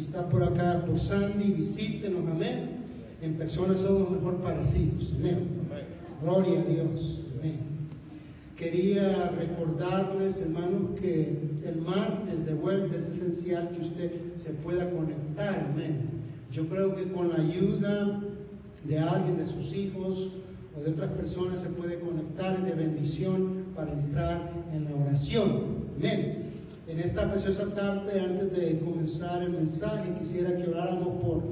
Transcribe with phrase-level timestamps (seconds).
[0.00, 2.70] Está por acá, por Sandy, visítenos, amén.
[3.20, 5.46] En persona somos mejor parecidos, amén.
[6.22, 7.58] Gloria a Dios, amén.
[8.56, 15.68] Quería recordarles, hermanos, que el martes de vuelta es esencial que usted se pueda conectar,
[15.70, 16.08] amén.
[16.50, 18.22] Yo creo que con la ayuda
[18.84, 20.32] de alguien, de sus hijos
[20.74, 26.39] o de otras personas, se puede conectar de bendición para entrar en la oración, amén.
[26.86, 31.42] En esta preciosa tarde, antes de comenzar el mensaje, quisiera que oráramos por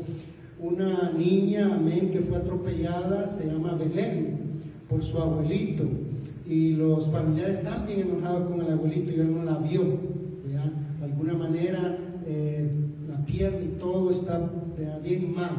[0.61, 4.39] una niña, amén, que fue atropellada, se llama Belén,
[4.89, 5.85] por su abuelito
[6.49, 9.83] y los familiares están bien enojados con el abuelito y él no la vio.
[9.83, 12.71] De alguna manera eh,
[13.07, 14.51] la pierna y todo está
[15.03, 15.51] bien mal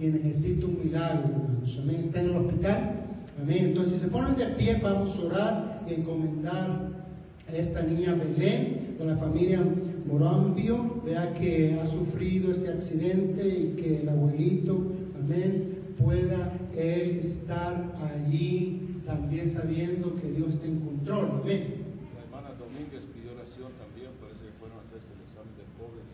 [0.00, 1.78] y necesita un milagro, hermanos.
[1.82, 1.96] Amén.
[1.96, 2.94] Está en el hospital.
[3.40, 3.64] Amén.
[3.66, 6.87] Entonces, si se ponen de pie, vamos a orar y encomendar
[7.52, 9.64] esta niña Belén de la familia
[10.06, 10.94] Morambio.
[11.04, 19.00] Vea que ha sufrido este accidente y que el abuelito, amén, pueda él estar allí
[19.04, 21.40] también sabiendo que Dios está en control.
[21.42, 21.84] Amén.
[22.14, 26.06] La hermana Domínguez pidió oración también, parece que fueron a hacerse el examen del COVID.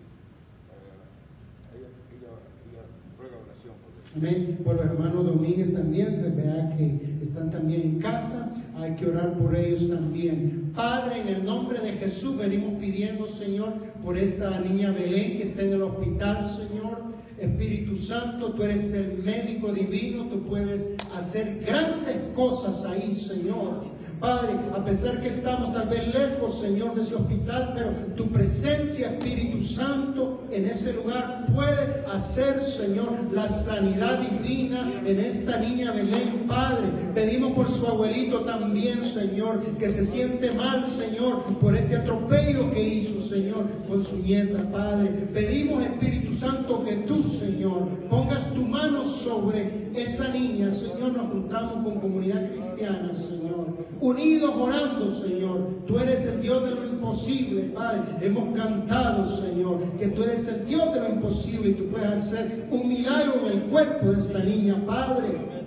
[0.73, 2.33] Eh, ella, ella,
[2.71, 2.83] ella
[3.19, 3.91] ruega oración por.
[4.17, 4.59] Amén.
[4.65, 8.53] Por los hermanos Domínguez también se vea que están también en casa.
[8.77, 10.72] Hay que orar por ellos también.
[10.75, 13.72] Padre, en el nombre de Jesús venimos pidiendo, Señor,
[14.03, 17.14] por esta niña Belén que está en el hospital, Señor.
[17.39, 23.84] Espíritu Santo, tú eres el médico divino, tú puedes hacer grandes cosas ahí, Señor.
[24.25, 29.11] Padre, a pesar que estamos tal vez lejos, Señor, de ese hospital, pero tu presencia,
[29.11, 36.47] Espíritu Santo, en ese lugar puede hacer, Señor, la sanidad divina en esta niña Belén,
[36.48, 36.86] Padre.
[37.14, 42.83] Pedimos por su abuelito también, Señor, que se siente mal, Señor, por este atropello que
[42.83, 45.10] hizo, Señor, con su nieta, Padre.
[45.34, 51.12] Pedimos, Espíritu Santo, que tú, Señor, pongas tu mano sobre esa niña, Señor.
[51.12, 55.69] Nos juntamos con comunidad cristiana, Señor unidos orando, Señor.
[55.86, 58.02] Tú eres el Dios de lo imposible, Padre.
[58.20, 62.66] Hemos cantado, Señor, que tú eres el Dios de lo imposible y tú puedes hacer
[62.70, 65.63] un milagro en el cuerpo de esta niña, Padre.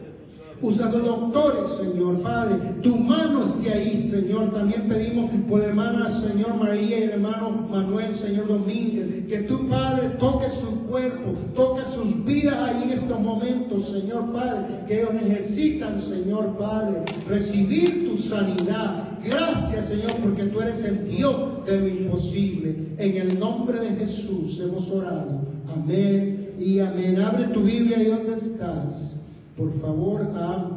[0.60, 2.56] Usa los doctores, Señor, Padre.
[2.82, 4.52] Tu mano esté ahí, Señor.
[4.52, 9.28] También pedimos por la hermana, Señor María y el hermano Manuel, Señor Domínguez.
[9.28, 14.86] Que tu Padre toque su cuerpo, toque sus vidas ahí en estos momentos, Señor Padre.
[14.88, 19.20] Que ellos necesitan, Señor Padre, recibir tu sanidad.
[19.24, 22.76] Gracias, Señor, porque tú eres el Dios de lo imposible.
[22.98, 25.40] En el nombre de Jesús hemos orado.
[25.72, 27.22] Amén y amén.
[27.22, 29.17] Abre tu Biblia ahí donde estás
[29.58, 30.70] por favor a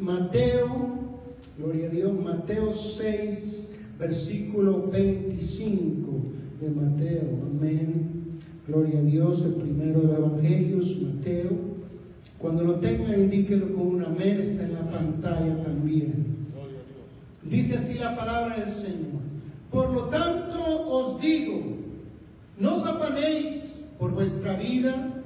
[0.00, 0.68] Mateo,
[1.56, 6.10] gloria a Dios, Mateo 6, versículo 25
[6.60, 8.38] de Mateo, amén.
[8.66, 11.50] Gloria a Dios, el primero de los evangelios, Mateo.
[12.38, 16.26] Cuando lo tenga, indíquelo con un amén, está en la pantalla también.
[17.44, 19.22] Dice así la palabra del Señor.
[19.70, 21.60] Por lo tanto os digo,
[22.58, 25.22] no os afanéis por vuestra vida,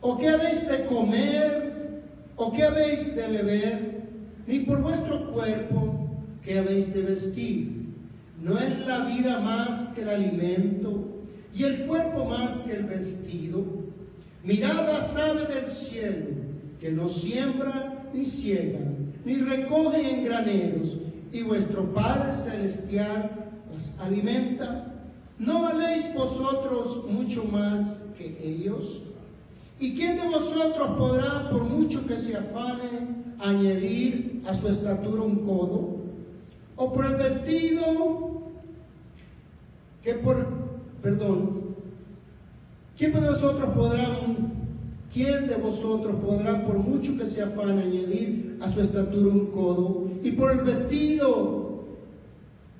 [0.00, 1.65] o qué habéis de comer,
[2.36, 3.96] ¿O qué habéis de beber?
[4.46, 6.08] Ni por vuestro cuerpo,
[6.44, 7.86] ¿qué habéis de vestir?
[8.40, 11.02] ¿No es la vida más que el alimento
[11.54, 13.64] y el cuerpo más que el vestido?
[14.44, 16.26] Mirad a ave del cielo,
[16.78, 18.80] que no siembra ni ciega,
[19.24, 20.98] ni recoge en graneros,
[21.32, 23.30] y vuestro Padre Celestial
[23.74, 24.92] os alimenta.
[25.38, 29.02] ¿No valéis vosotros mucho más que ellos?
[29.78, 35.36] ¿Y quién de vosotros podrá, por mucho que se afane, añadir a su estatura un
[35.44, 35.96] codo?
[36.76, 38.42] ¿O por el vestido
[40.02, 40.46] que por,
[41.02, 41.76] perdón,
[42.96, 44.18] quién de vosotros podrá,
[45.12, 50.08] quién de vosotros podrá, por mucho que se afane, añadir a su estatura un codo?
[50.22, 51.84] Y por el vestido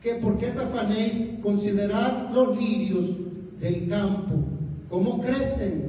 [0.02, 3.14] que, porque es afanéis, considerar los lirios
[3.60, 4.34] del campo,
[4.88, 5.85] cómo crecen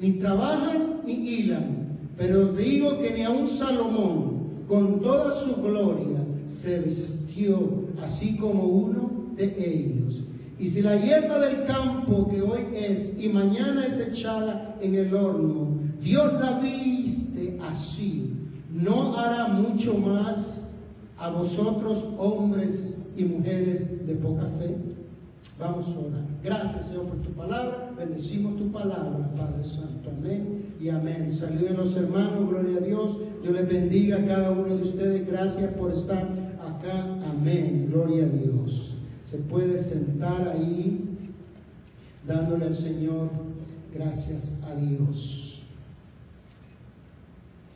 [0.00, 1.84] ni trabajan ni hilan.
[2.16, 8.64] Pero os digo que ni aun Salomón, con toda su gloria, se vistió así como
[8.64, 10.22] uno de ellos.
[10.58, 15.12] Y si la hierba del campo que hoy es y mañana es echada en el
[15.14, 18.30] horno, Dios la viste así,
[18.72, 20.68] ¿no hará mucho más
[21.18, 24.76] a vosotros hombres y mujeres de poca fe?
[25.58, 26.24] Vamos a orar.
[26.42, 27.92] Gracias, Señor, por tu palabra.
[27.96, 30.10] Bendecimos tu palabra, Padre Santo.
[30.10, 31.30] Amén y amén.
[31.30, 33.18] Saluden los hermanos, gloria a Dios.
[33.42, 35.26] Dios les bendiga a cada uno de ustedes.
[35.26, 36.26] Gracias por estar
[36.60, 37.04] acá.
[37.30, 37.88] Amén.
[37.90, 38.96] Gloria a Dios.
[39.24, 41.32] Se puede sentar ahí,
[42.26, 43.30] dándole al Señor
[43.94, 45.62] gracias a Dios.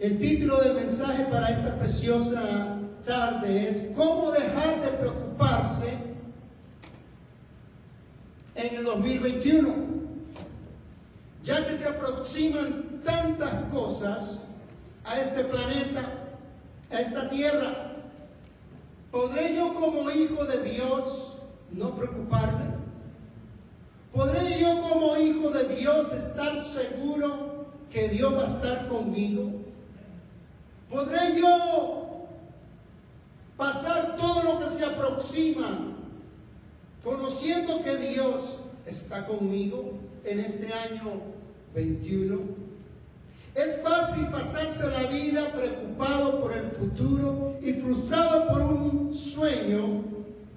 [0.01, 2.77] El título del mensaje para esta preciosa
[3.07, 6.08] tarde es ¿Cómo dejar de preocuparse
[8.59, 9.75] en el 2021?
[11.45, 14.43] Ya que se aproximan tantas cosas
[15.05, 16.13] a este planeta,
[16.91, 17.93] a esta tierra,
[19.11, 21.37] ¿podré yo como hijo de Dios
[21.71, 22.77] no preocuparme?
[24.13, 29.51] ¿Podré yo como hijo de Dios estar seguro que Dios va a estar conmigo?
[30.91, 32.27] ¿Podré yo
[33.57, 35.98] pasar todo lo que se aproxima
[37.03, 39.93] conociendo que Dios está conmigo
[40.25, 41.23] en este año
[41.75, 42.41] 21?
[43.55, 50.05] Es fácil pasarse la vida preocupado por el futuro y frustrado por un sueño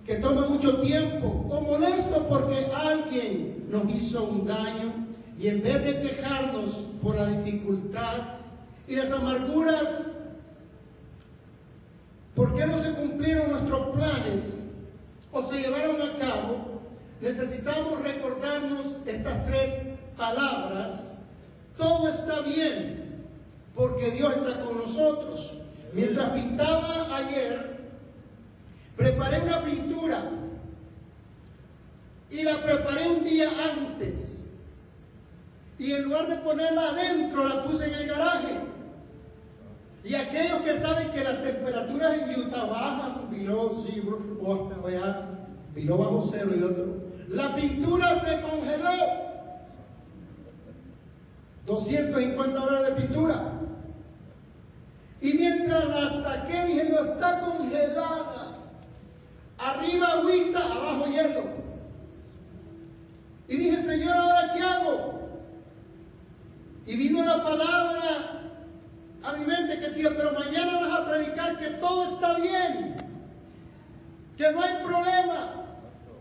[0.05, 5.07] que toma mucho tiempo o molesto porque alguien nos hizo un daño
[5.39, 8.35] y en vez de quejarnos por la dificultad
[8.87, 10.09] y las amarguras,
[12.35, 14.59] ¿por qué no se cumplieron nuestros planes
[15.31, 16.81] o se llevaron a cabo?
[17.21, 19.79] Necesitamos recordarnos estas tres
[20.17, 21.15] palabras.
[21.77, 23.25] Todo está bien
[23.75, 25.57] porque Dios está con nosotros.
[25.93, 27.71] Mientras pintaba ayer,
[29.01, 30.29] Preparé una pintura
[32.29, 34.43] y la preparé un día antes.
[35.79, 38.59] Y en lugar de ponerla adentro, la puse en el garaje.
[40.03, 45.27] Y aquellos que saben que las temperaturas en Utah bajan, below zero, o hasta allá,
[45.75, 49.21] below bajo cero y otro, la pintura se congeló.
[51.67, 53.53] 250 dólares de pintura.
[55.21, 58.57] Y mientras la saqué, dije yo, está congelada.
[59.59, 61.43] Arriba agüita, abajo hielo.
[63.47, 65.21] Y dije, Señor, ¿ahora qué hago?
[66.87, 68.40] Y vino la palabra
[69.23, 72.95] a mi mente que decía, pero mañana vas a predicar que todo está bien,
[74.37, 75.65] que no hay problema.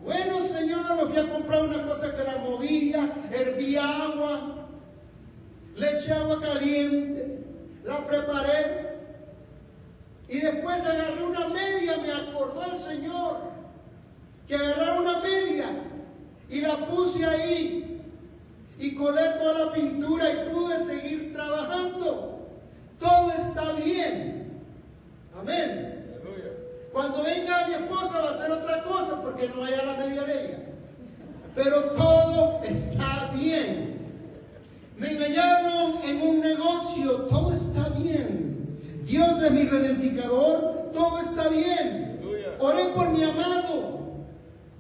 [0.03, 4.67] Bueno, Señor, me fui a comprar una cosa que la movía, hervía agua,
[5.77, 7.45] le eché agua caliente,
[7.85, 8.91] la preparé,
[10.29, 13.51] y después agarré una media, me acordó el Señor
[14.47, 15.67] que agarrara una media
[16.49, 18.01] y la puse ahí
[18.79, 22.40] y colé toda la pintura y pude seguir trabajando.
[23.01, 24.63] Todo está bien.
[25.37, 25.97] Amén.
[26.93, 30.45] Cuando venga mi esposa va a hacer otra cosa porque no vaya la media de
[30.45, 30.59] ella.
[31.55, 33.99] Pero todo está bien.
[34.99, 38.79] Me engañaron en un negocio, todo está bien.
[39.05, 42.21] Dios es mi redenficador, todo está bien.
[42.59, 44.01] Oré por mi amado,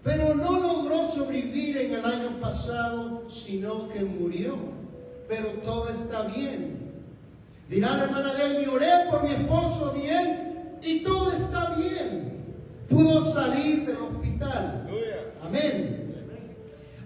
[0.04, 4.58] pero no logró sobrevivir en el año pasado, sino que murió.
[5.26, 6.79] Pero todo está bien.
[7.70, 12.56] Dirá la hermana de él, oré por mi esposo bien y todo está bien.
[12.88, 14.88] Pudo salir del hospital.
[15.40, 16.26] Amén.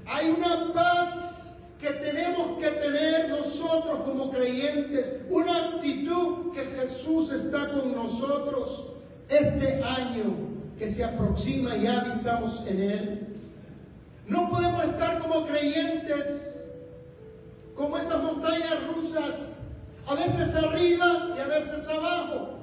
[0.06, 7.70] Hay una paz que tenemos que tener nosotros como creyentes, una actitud que Jesús está
[7.70, 8.86] con nosotros
[9.28, 10.34] este año
[10.78, 13.26] que se aproxima, ya estamos en él.
[14.26, 16.64] No podemos estar como creyentes,
[17.74, 19.53] como esas montañas rusas,
[20.06, 22.58] a veces arriba y a veces abajo.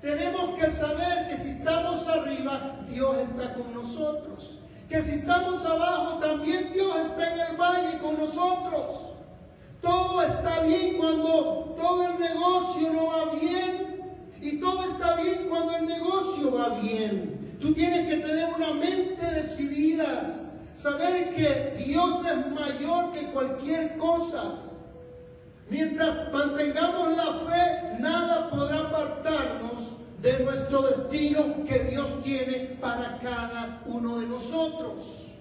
[0.00, 4.60] Tenemos que saber que si estamos arriba, Dios está con nosotros
[4.90, 9.12] que si estamos abajo, también Dios está en el valle con nosotros.
[9.80, 14.00] Todo está bien cuando todo el negocio no va bien.
[14.42, 17.56] Y todo está bien cuando el negocio va bien.
[17.60, 20.22] Tú tienes que tener una mente decidida.
[20.74, 24.50] Saber que Dios es mayor que cualquier cosa.
[25.70, 33.80] Mientras mantengamos la fe, nada podrá apartarnos de nuestro destino que Dios tiene para cada
[33.86, 35.36] uno de nosotros.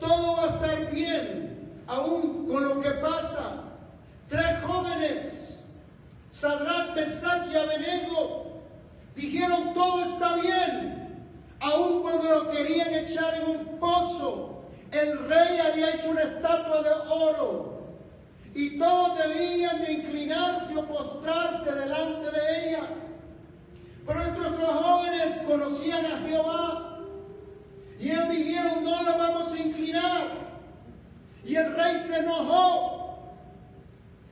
[0.00, 3.62] Todo va a estar bien, aún con lo que pasa.
[4.28, 5.60] Tres jóvenes,
[6.32, 8.62] Sadrach, Mesach y Abenego,
[9.14, 11.24] dijeron todo está bien,
[11.60, 14.64] aún cuando lo querían echar en un pozo.
[14.90, 17.77] El rey había hecho una estatua de oro
[18.54, 22.82] y todos debían de inclinarse o postrarse delante de ella.
[24.06, 26.98] Pero nuestros jóvenes conocían a Jehová.
[28.00, 30.28] Y ellos dijeron, no lo vamos a inclinar.
[31.44, 33.18] Y el rey se enojó.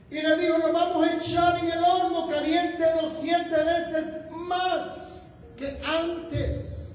[0.09, 5.31] Y le dijo, lo vamos a echar en el horno caliente los siete veces más
[5.57, 6.91] que antes.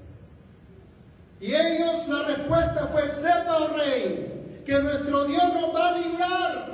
[1.39, 6.72] Y ellos, la respuesta fue, sepa, rey, que nuestro Dios nos va a librar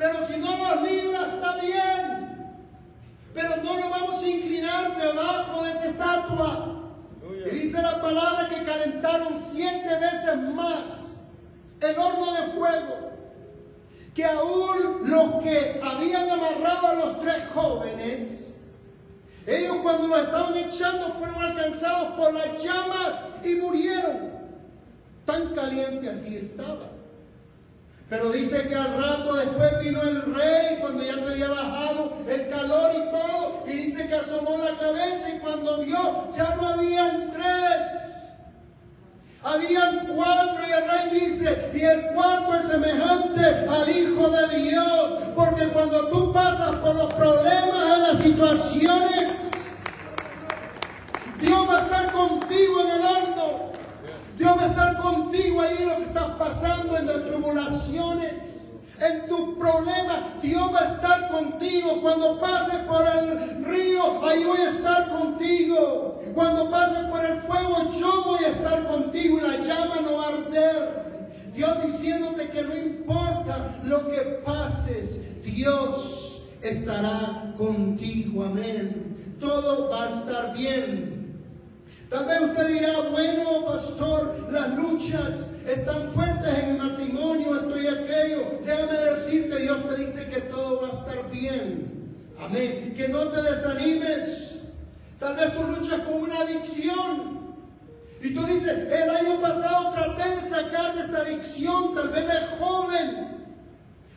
[0.00, 2.56] Pero si no nos libra, está bien.
[3.34, 6.84] Pero no nos vamos a inclinar debajo de esa estatua.
[7.44, 11.20] Y dice la palabra que calentaron siete veces más
[11.80, 13.10] el horno de fuego.
[14.14, 18.58] Que aún los que habían amarrado a los tres jóvenes,
[19.46, 24.30] ellos cuando los estaban echando fueron alcanzados por las llamas y murieron.
[25.26, 26.89] Tan caliente así estaba.
[28.10, 32.48] Pero dice que al rato después vino el rey cuando ya se había bajado el
[32.48, 33.62] calor y todo.
[33.68, 38.30] Y dice que asomó la cabeza y cuando vio ya no habían tres.
[39.44, 45.14] Habían cuatro y el rey dice, y el cuarto es semejante al Hijo de Dios.
[45.36, 49.50] Porque cuando tú pasas por los problemas, en las situaciones,
[51.40, 53.69] Dios va a estar contigo en el horno.
[54.40, 59.28] Dios va a estar contigo ahí en lo que estás pasando, en las tribulaciones, en
[59.28, 60.40] tus problemas.
[60.40, 62.00] Dios va a estar contigo.
[62.00, 66.22] Cuando pases por el río, ahí voy a estar contigo.
[66.34, 70.24] Cuando pases por el fuego, yo voy a estar contigo y la llama no va
[70.24, 71.30] a arder.
[71.52, 78.44] Dios diciéndote que no importa lo que pases, Dios estará contigo.
[78.44, 79.36] Amén.
[79.38, 81.19] Todo va a estar bien.
[82.10, 87.86] Tal vez usted dirá, bueno, pastor, las luchas están fuertes en el matrimonio, esto y
[87.86, 88.58] aquello.
[88.64, 92.18] Déjame decirte, Dios te dice que todo va a estar bien.
[92.40, 92.94] Amén.
[92.96, 94.62] Que no te desanimes.
[95.20, 97.40] Tal vez tú luchas con una adicción.
[98.20, 102.58] Y tú dices, el año pasado traté de sacar de esta adicción, tal vez es
[102.58, 103.38] joven.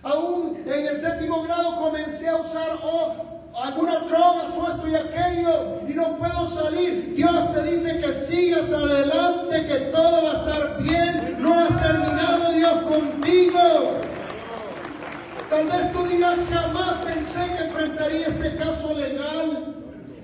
[0.02, 5.81] Aún en el séptimo grado comencé a usar oh, alguna droga o esto y aquello
[5.88, 7.13] y no puedo salir.
[7.15, 11.38] Dios te dice que sigas adelante, que todo va a estar bien.
[11.39, 14.01] No has terminado Dios contigo.
[15.50, 19.75] Tal vez tú digas, jamás pensé que enfrentaría este caso legal,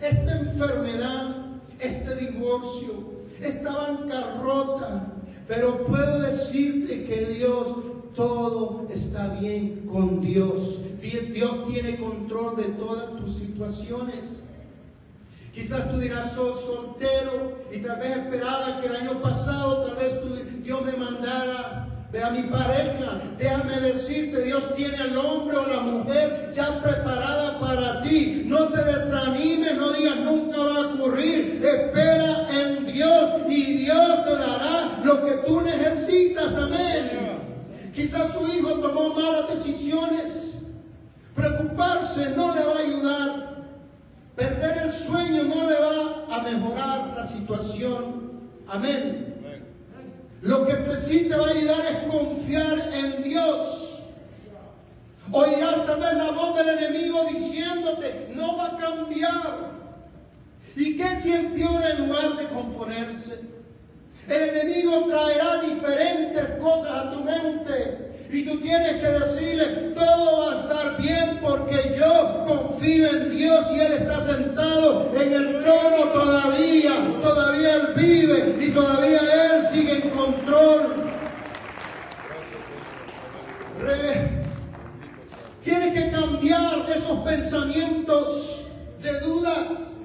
[0.01, 1.35] esta enfermedad,
[1.79, 5.05] este divorcio, esta bancarrota.
[5.47, 7.75] Pero puedo decirte que Dios
[8.15, 10.79] todo está bien con Dios.
[11.01, 14.45] Dios tiene control de todas tus situaciones.
[15.53, 20.19] Quizás tú dirás, soy soltero y tal vez esperaba que el año pasado tal vez
[20.63, 25.81] Dios me mandara Ve a mi pareja, déjame decirte, Dios tiene al hombre o la
[25.81, 28.45] mujer ya preparada para ti.
[28.47, 31.28] No te desanimes, no digas nunca va a ocurrir.
[37.99, 40.59] Quizás su hijo tomó malas decisiones.
[41.35, 43.65] Preocuparse no le va a ayudar.
[44.37, 48.39] Perder el sueño no le va a mejorar la situación.
[48.69, 49.35] Amén.
[50.41, 53.99] Lo que te sí te va a ayudar es confiar en Dios.
[55.33, 59.73] Oirás también la voz del enemigo diciéndote, no va a cambiar.
[60.73, 63.48] ¿Y qué si empeora en lugar de componerse?
[64.29, 68.09] El enemigo traerá diferentes cosas a tu mente.
[68.31, 73.65] Y tú tienes que decirle, todo va a estar bien porque yo confío en Dios
[73.73, 76.91] y Él está sentado en el trono todavía.
[77.23, 80.95] Todavía Él vive y todavía Él sigue en control.
[85.63, 88.63] Tienes que cambiar esos pensamientos
[89.01, 89.98] de dudas.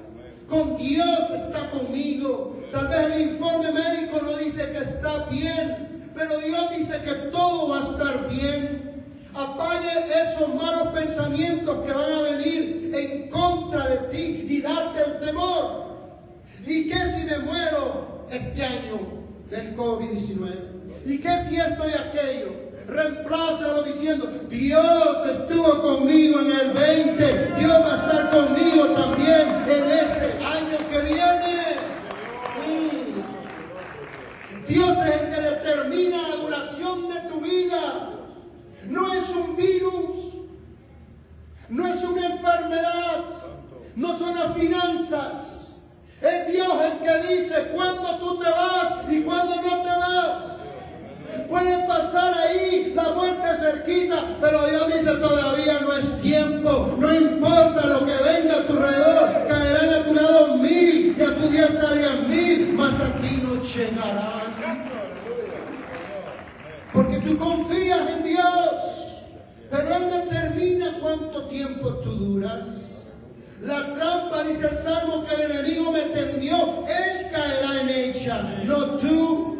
[0.48, 2.56] Con Dios está conmigo.
[2.70, 7.68] Tal vez el informe médico no dice que está bien, pero Dios dice que todo
[7.68, 9.04] va a estar bien.
[9.34, 9.88] Apague
[10.22, 15.84] esos malos pensamientos que van a venir en contra de ti y darte el temor.
[16.66, 19.00] ¿Y qué si me muero este año
[19.50, 20.74] del COVID-19?
[21.06, 22.64] ¿Y qué si esto y aquello?
[22.86, 29.90] Reemplázalo diciendo, Dios estuvo conmigo en el 20, Dios va a estar conmigo también en
[29.90, 30.33] este
[31.04, 31.76] viene.
[34.66, 38.10] Dios es el que determina la duración de tu vida.
[38.88, 40.34] No es un virus,
[41.68, 43.24] no es una enfermedad,
[43.96, 45.82] no son las finanzas.
[46.20, 50.63] Es Dios el que dice cuándo tú te vas y cuándo no te vas.
[51.48, 56.96] Pueden pasar ahí la muerte cerquita, pero Dios dice todavía no es tiempo.
[56.98, 61.36] No importa lo que venga a tu alrededor, caerán a tu lado mil y a
[61.36, 64.44] tu diestra diez mil, mas aquí no llegarán.
[66.92, 69.18] Porque tú confías en Dios,
[69.70, 73.02] pero Él determina cuánto tiempo tú duras.
[73.60, 78.96] La trampa, dice el Salmo, que el enemigo me tendió, Él caerá en ella, no
[78.96, 79.58] tú.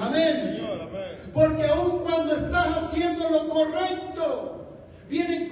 [0.00, 0.65] Amén.
[1.36, 4.68] Porque aun cuando estás haciendo lo correcto,
[5.06, 5.50] vienen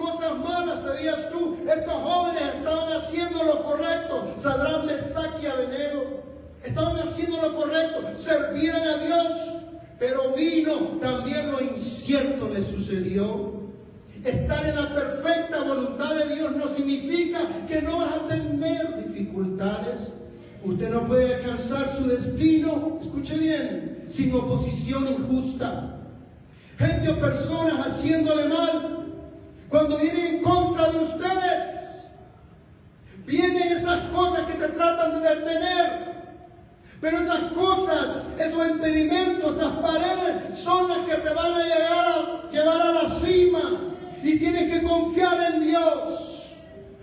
[0.83, 1.59] ¿sabías tú?
[1.69, 4.33] Estos jóvenes estaban haciendo lo correcto.
[4.39, 6.67] Sadrán, Mesach y.
[6.67, 8.01] Estaban haciendo lo correcto.
[8.17, 9.57] Servían a Dios.
[9.99, 10.73] Pero vino
[11.03, 13.53] también lo incierto le sucedió.
[14.25, 20.13] Estar en la perfecta voluntad de Dios no significa que no vas a tener dificultades.
[20.65, 25.97] Usted no puede alcanzar su destino, escuche bien, sin oposición injusta.
[26.79, 29.07] Gente o personas haciéndole mal
[29.69, 32.09] cuando vienen en contra de ustedes.
[33.27, 36.15] Vienen esas cosas que te tratan de detener.
[37.01, 42.51] Pero esas cosas, esos impedimentos, esas paredes son las que te van a llegar a
[42.51, 43.63] llevar a la cima.
[44.23, 46.55] Y tienes que confiar en Dios.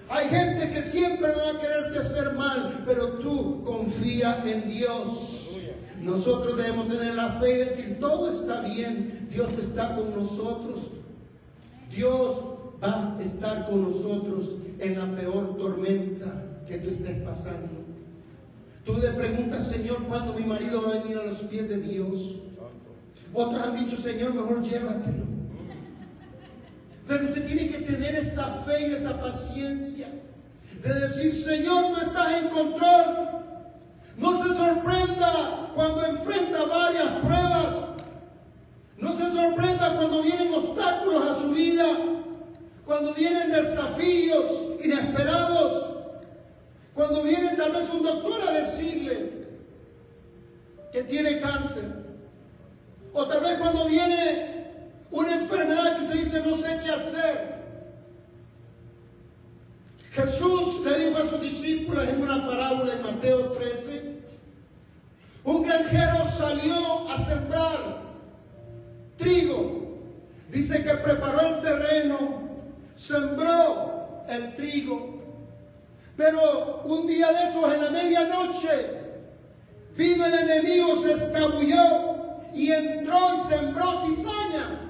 [0.09, 5.40] Hay gente que siempre va a quererte hacer mal, pero tú confía en Dios.
[6.01, 10.89] Nosotros debemos tener la fe y decir, todo está bien, Dios está con nosotros.
[11.95, 12.43] Dios
[12.83, 17.81] va a estar con nosotros en la peor tormenta que tú estés pasando.
[18.83, 22.37] Tú le preguntas, Señor, ¿cuándo mi marido va a venir a los pies de Dios?
[23.33, 25.23] Otros han dicho, Señor, mejor llévatelo.
[27.07, 30.07] Pero usted tiene que tener esa fe y esa paciencia
[30.81, 33.40] de decir, Señor, tú estás en control.
[34.21, 37.75] No se sorprenda cuando enfrenta varias pruebas.
[38.97, 41.87] No se sorprenda cuando vienen obstáculos a su vida,
[42.85, 45.89] cuando vienen desafíos inesperados,
[46.93, 49.47] cuando viene tal vez un doctor a decirle
[50.91, 51.85] que tiene cáncer,
[53.13, 57.51] o tal vez cuando viene una enfermedad que usted dice no sé qué hacer.
[60.11, 64.10] Jesús le dijo a sus discípulos en una parábola en Mateo 13,
[65.43, 68.01] un granjero salió a sembrar
[69.17, 69.81] trigo.
[70.49, 72.41] Dice que preparó el terreno,
[72.95, 75.21] sembró el trigo.
[76.17, 79.01] Pero un día de esos, en la medianoche,
[79.95, 84.89] vino el enemigo, se escabulló y entró y sembró cizaña.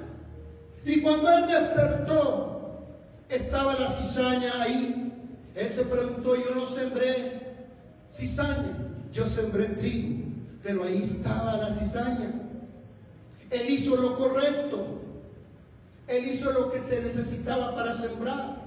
[0.85, 2.51] Y cuando él despertó,
[3.29, 5.13] estaba la cizaña ahí.
[5.55, 7.39] Él se preguntó, yo no sembré
[8.11, 8.73] cizaña,
[9.13, 10.20] yo sembré trigo,
[10.63, 12.31] pero ahí estaba la cizaña.
[13.49, 14.85] Él hizo lo correcto,
[16.07, 18.61] él hizo lo que se necesitaba para sembrar.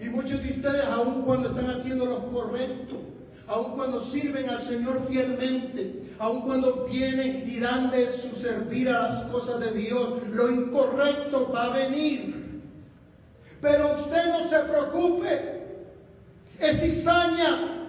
[0.00, 3.00] Y muchos de ustedes, aun cuando están haciendo lo correcto,
[3.46, 9.02] aun cuando sirven al Señor fielmente, aun cuando vienen y dan de su servir a
[9.02, 12.62] las cosas de Dios, lo incorrecto va a venir.
[13.60, 15.62] Pero usted no se preocupe,
[16.58, 17.79] es cizaña.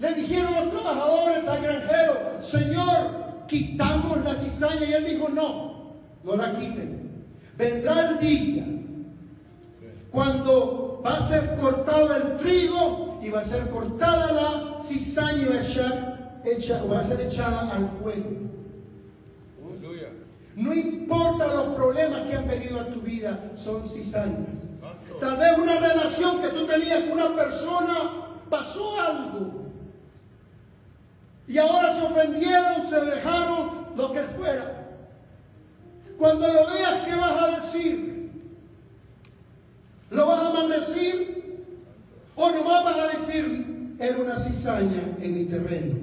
[0.00, 4.86] Le dijeron los trabajadores al granjero, Señor, quitamos la cizaña.
[4.86, 5.92] Y él dijo, no,
[6.24, 7.26] no la quiten.
[7.56, 8.64] Vendrá el día
[10.10, 15.44] cuando va a ser cortado el trigo y va a ser cortada la cizaña y
[15.44, 18.30] va a, echar, va a ser echada al fuego.
[20.56, 24.68] No importa los problemas que han venido a tu vida, son cizañas.
[25.20, 28.10] Tal vez una relación que tú tenías con una persona
[28.48, 29.59] pasó algo.
[31.50, 34.86] Y ahora se ofendieron, se dejaron, lo que fuera.
[36.16, 38.30] Cuando lo veas, ¿qué vas a decir?
[40.10, 41.64] ¿Lo vas a maldecir?
[42.36, 45.96] ¿O nomás vas a decir, era una cizaña en mi terreno?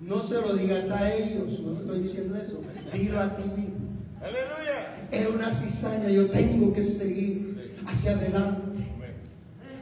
[0.00, 2.62] No se lo digas a ellos, no te estoy diciendo eso.
[2.94, 3.90] Dilo a ti mismo.
[4.22, 5.06] Aleluya.
[5.10, 8.86] Era una cizaña, yo tengo que seguir hacia adelante.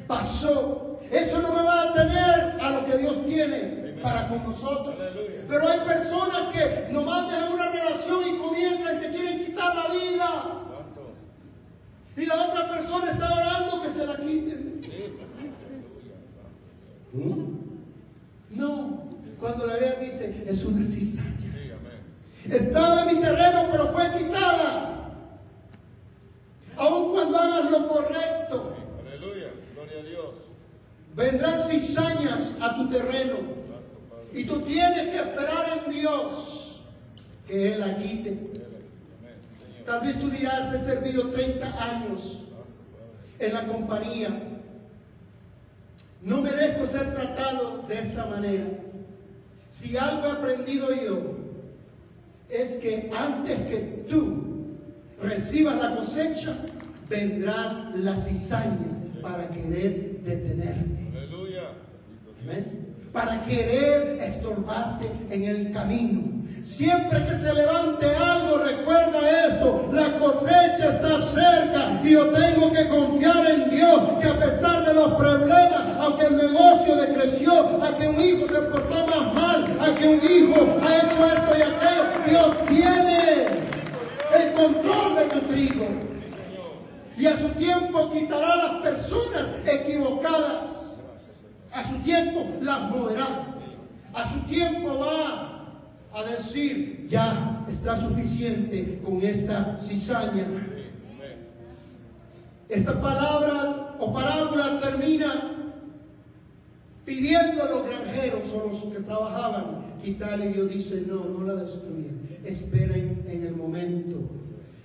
[0.08, 0.98] Pasó.
[1.12, 4.96] Eso no me va a detener a lo que Dios tiene para con nosotros.
[5.48, 9.88] Pero hay personas que nomás dejan una relación y comienzan y se quieren quitar la
[9.88, 10.56] vida.
[12.16, 14.80] Y la otra persona está orando que se la quiten.
[17.12, 17.50] Santo.
[18.50, 19.00] No.
[19.38, 21.30] Cuando la vean dice, es una cizaña.
[22.48, 25.10] Estaba en mi terreno, pero fue quitada.
[26.76, 29.06] Aun cuando hagas lo correcto, Sí.
[29.08, 29.50] Aleluya.
[29.74, 30.34] Gloria a Dios.
[31.14, 33.59] vendrán cizañas a tu terreno.
[34.32, 36.82] Y tú tienes que esperar en Dios
[37.46, 38.38] que Él la quite.
[39.84, 42.42] Tal vez tú dirás, he servido 30 años
[43.38, 44.28] en la compañía.
[46.22, 48.66] No merezco ser tratado de esa manera.
[49.68, 51.36] Si algo he aprendido yo,
[52.48, 54.76] es que antes que tú
[55.22, 56.56] recibas la cosecha,
[57.08, 61.08] vendrá la cizaña para querer detenerte.
[61.16, 61.62] Aleluya.
[62.42, 62.79] Amén.
[63.12, 66.22] Para querer estorbarte en el camino.
[66.62, 72.86] Siempre que se levante algo, recuerda esto, la cosecha está cerca y yo tengo que
[72.88, 78.08] confiar en Dios, que a pesar de los problemas, aunque el negocio decreció, a que
[78.08, 82.04] un hijo se portó más mal, a que un hijo ha hecho esto y aquello,
[82.28, 83.44] Dios tiene
[84.36, 85.86] el control de tu trigo.
[87.16, 90.79] Y a su tiempo quitará las personas equivocadas.
[91.72, 93.26] A su tiempo las moverá.
[94.12, 95.76] A su tiempo va
[96.12, 100.46] a decir, ya está suficiente con esta cizaña.
[102.68, 105.56] Esta palabra o parábola termina
[107.04, 112.20] pidiendo a los granjeros o los que trabajaban quitarle Dios dice, no, no la destruyan,
[112.44, 114.16] esperen en el momento.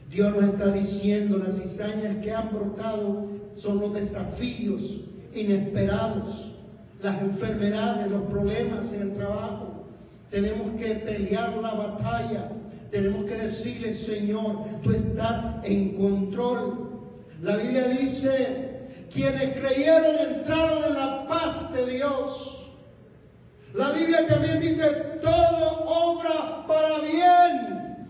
[0.09, 5.01] Dios nos está diciendo, las cizañas que han brotado son los desafíos
[5.33, 6.54] inesperados,
[7.01, 9.75] las enfermedades, los problemas en el trabajo,
[10.29, 12.51] tenemos que pelear la batalla.
[12.91, 16.89] Tenemos que decirle, Señor, tú estás en control.
[17.41, 22.71] La Biblia dice, quienes creyeron entraron en la paz de Dios.
[23.73, 24.85] La Biblia también dice,
[25.21, 28.07] todo obra para bien,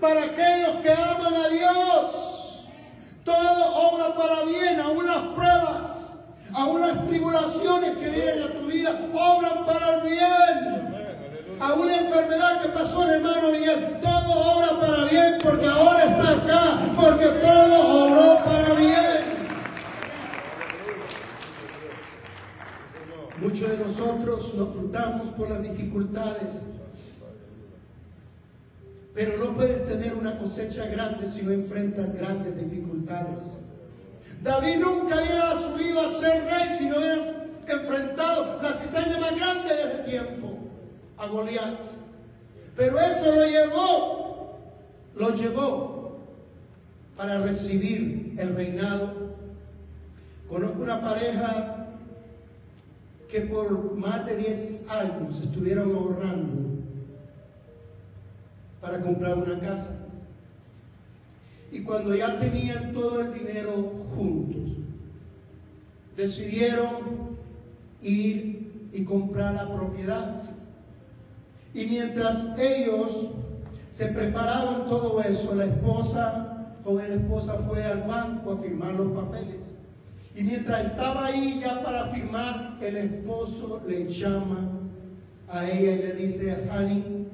[0.00, 2.66] para aquellos que aman a Dios.
[3.24, 5.97] Todo obra para bien, aún las pruebas,
[6.54, 10.88] aún las tribulaciones que vienen a tu vida, obran para el bien
[11.60, 13.98] a una enfermedad que pasó el hermano Miguel.
[14.00, 19.38] Todo obra para bien porque ahora está acá, porque todo obró para bien.
[23.40, 26.60] Muchos de nosotros nos frutamos por las dificultades.
[29.14, 33.60] Pero no puedes tener una cosecha grande si no enfrentas grandes dificultades.
[34.42, 39.74] David nunca hubiera subido a ser rey si no hubiera enfrentado la cizaña más grande
[39.74, 40.58] de ese tiempo
[41.16, 41.84] a Goliat.
[42.76, 44.58] Pero eso lo llevó,
[45.16, 46.18] lo llevó
[47.16, 49.12] para recibir el reinado.
[50.48, 51.86] Conozco una pareja
[53.28, 56.78] que por más de 10 años estuvieron ahorrando
[58.80, 59.90] para comprar una casa.
[61.70, 63.72] Y cuando ya tenían todo el dinero
[64.14, 64.72] juntos,
[66.16, 67.36] decidieron
[68.02, 70.36] ir y comprar la propiedad.
[71.74, 73.30] Y mientras ellos
[73.90, 79.76] se preparaban todo eso, la esposa, joven esposa, fue al banco a firmar los papeles.
[80.34, 84.70] Y mientras estaba ahí ya para firmar, el esposo le llama
[85.48, 87.26] a ella y le dice, Honey,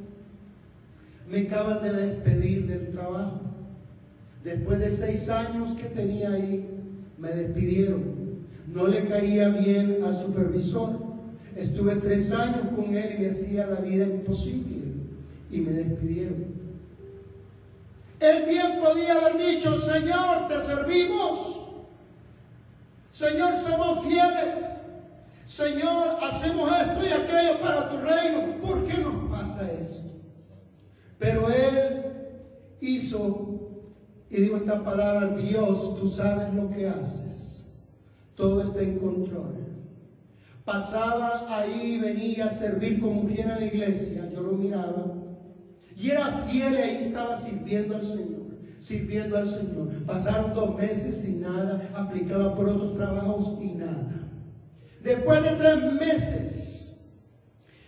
[1.29, 3.41] me acaban de despedir del trabajo.
[4.45, 6.69] Después de seis años que tenía ahí,
[7.19, 8.45] me despidieron.
[8.73, 10.91] No le caía bien al supervisor.
[11.57, 14.85] Estuve tres años con él y me hacía la vida imposible
[15.51, 16.45] y me despidieron.
[18.21, 21.61] Él bien podía haber dicho, Señor, te servimos.
[23.11, 24.83] Señor, somos fieles.
[25.47, 28.61] Señor, hacemos esto y aquello para tu reino.
[28.61, 30.09] ¿Por qué nos pasa esto?
[31.19, 32.03] Pero él
[32.81, 33.74] hizo,
[34.35, 37.67] y digo esta palabra, Dios, tú sabes lo que haces.
[38.35, 39.55] Todo está en control.
[40.65, 45.15] Pasaba ahí, venía a servir como mujer en la iglesia, yo lo miraba.
[45.97, 49.91] Y era fiel y ahí estaba sirviendo al Señor, sirviendo al Señor.
[50.05, 54.29] Pasaron dos meses sin nada, aplicaba por otros trabajos y nada.
[55.01, 56.97] Después de tres meses,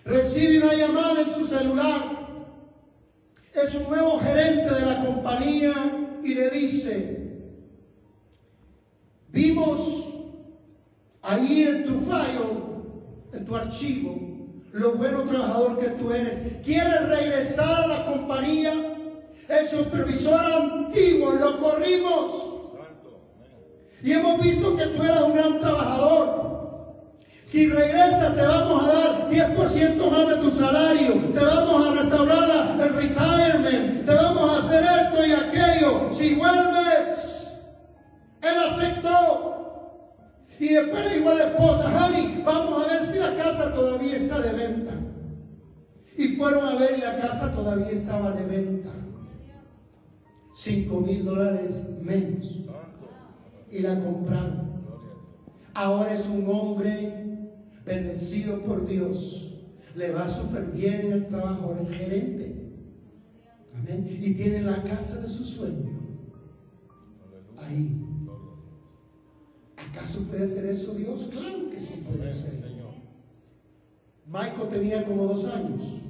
[0.05, 2.29] recibe una llamada en su celular.
[3.53, 7.39] Es un nuevo gerente de la compañía y le dice,
[9.29, 10.15] vimos
[11.23, 12.67] ahí en tu fallo
[13.33, 14.27] en tu archivo
[14.77, 16.43] lo bueno trabajador que tú eres.
[16.63, 18.75] ¿Quieres regresar a la compañía?
[19.49, 22.51] El supervisor antiguo lo corrimos.
[24.03, 26.46] Y hemos visto que tú eras un gran trabajador.
[27.47, 32.81] Si regresas te vamos a dar 10% más de tu salario, te vamos a restaurar
[32.81, 36.13] el retirement, te vamos a hacer esto y aquello.
[36.13, 37.57] Si vuelves,
[38.43, 40.49] él aceptó.
[40.59, 44.17] Y después le dijo a la esposa, Honey, vamos a ver si la casa todavía
[44.17, 44.95] está de venta.
[46.19, 48.91] Y fueron a ver y la casa todavía estaba de venta.
[50.53, 52.59] Cinco mil dólares menos.
[53.71, 54.67] Y la compraron.
[55.75, 57.26] Ahora es un hombre
[57.87, 59.55] bendecido por Dios.
[59.95, 62.55] Le va súper bien en el trabajo, ahora es gerente.
[63.75, 64.19] Amén.
[64.21, 65.91] Y tiene la casa de su sueño.
[67.57, 68.03] Ahí.
[69.77, 71.29] ¿Acaso puede ser eso Dios?
[71.33, 72.67] Claro que sí puede ser.
[74.27, 76.01] Michael tenía como dos años.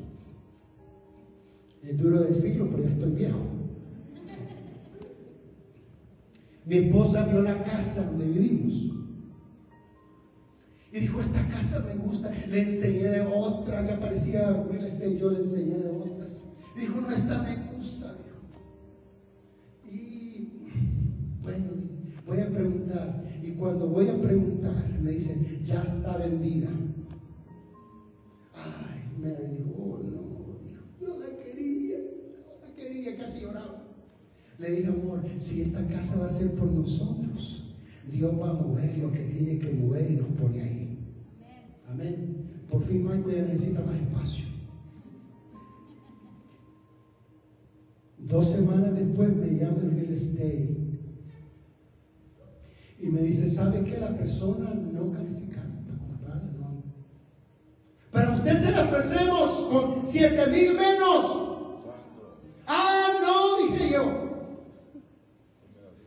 [1.82, 3.38] Es duro decirlo, pero ya estoy viejo.
[6.64, 9.05] Mi esposa vio la casa donde vivimos.
[10.96, 12.32] Y dijo, esta casa me gusta.
[12.48, 16.40] Le enseñé de otras, ya parecía real estate, yo le enseñé de otras.
[16.74, 18.16] Y dijo, no, esta me gusta.
[18.24, 19.94] Dijo.
[19.94, 20.52] Y
[21.42, 21.66] bueno,
[22.26, 23.24] voy a preguntar.
[23.42, 26.70] Y cuando voy a preguntar, me dicen, ya está vendida.
[28.54, 33.84] Ay, Mary dijo, oh no, dijo, yo la quería, yo la quería, casi lloraba.
[34.58, 37.66] Le dije, amor, si esta casa va a ser por nosotros,
[38.10, 40.75] Dios va a mover lo que tiene que mover y nos pone ahí.
[41.96, 42.66] Amén.
[42.70, 44.44] Por fin Michael ya necesita más espacio.
[48.18, 50.76] Dos semanas después me llama el real estate
[53.00, 56.42] y me dice, ¿sabe que la persona no califica para comprar?
[56.58, 56.82] No.
[58.10, 61.54] Para usted se la ofrecemos con siete mil menos.
[62.66, 64.26] Ah, no, dije yo.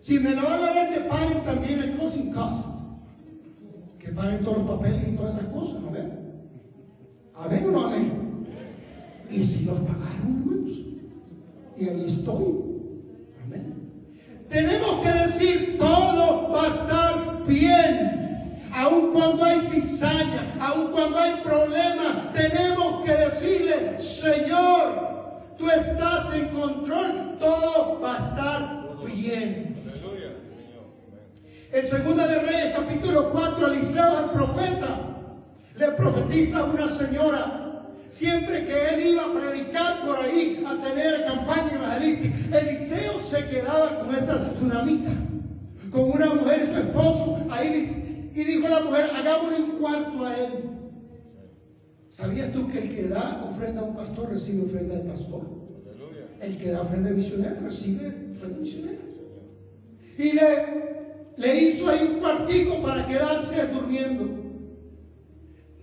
[0.02, 2.79] Si me la van a dar, que paguen también el closing cost.
[4.20, 6.12] Paguen todos los papeles y todas esas cosas, ¿a ver?
[7.36, 8.48] ¿Amén o no amén?
[9.30, 10.72] Y si los pagaron, hermanos.
[11.78, 12.70] Y ahí estoy.
[14.50, 18.60] Tenemos que decir, todo va a estar bien.
[18.74, 26.50] Aun cuando hay cizaña, aun cuando hay problemas, tenemos que decirle, Señor, tú estás en
[26.50, 29.79] control, todo va a estar bien.
[31.72, 35.00] En segunda de Reyes, capítulo 4, Eliseo, el profeta,
[35.78, 37.70] le profetiza a una señora
[38.10, 44.00] Siempre que él iba a predicar por ahí, a tener campaña evangelística, Eliseo se quedaba
[44.00, 45.12] con esta tsunamita,
[45.92, 50.36] con una mujer, su esposo, ahí y dijo a la mujer, hagámosle un cuarto a
[50.36, 50.54] él.
[52.10, 55.42] ¿Sabías tú que el que da ofrenda a un pastor recibe ofrenda del pastor?
[56.42, 59.02] El que da ofrenda de misionero recibe ofrenda misionera.
[60.18, 60.99] Y le,
[61.40, 64.28] le hizo ahí un cuartico para quedarse durmiendo.